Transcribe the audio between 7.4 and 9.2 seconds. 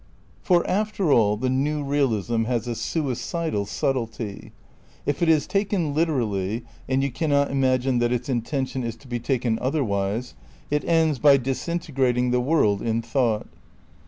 miagme that its ttona intention is to be